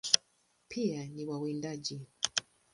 [0.67, 2.01] Pia ni wawindaji.